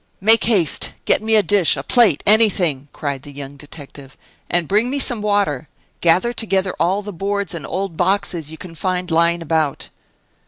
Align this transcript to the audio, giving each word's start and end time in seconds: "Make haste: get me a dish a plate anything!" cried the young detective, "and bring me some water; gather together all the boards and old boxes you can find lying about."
"Make 0.19 0.45
haste: 0.45 0.93
get 1.05 1.21
me 1.21 1.35
a 1.35 1.43
dish 1.43 1.77
a 1.77 1.83
plate 1.83 2.23
anything!" 2.25 2.87
cried 2.91 3.21
the 3.21 3.31
young 3.31 3.55
detective, 3.55 4.17
"and 4.49 4.67
bring 4.67 4.89
me 4.89 4.97
some 4.97 5.21
water; 5.21 5.69
gather 5.99 6.33
together 6.33 6.73
all 6.79 7.03
the 7.03 7.13
boards 7.13 7.53
and 7.53 7.67
old 7.67 7.97
boxes 7.97 8.49
you 8.49 8.57
can 8.57 8.73
find 8.73 9.11
lying 9.11 9.43
about." 9.43 9.89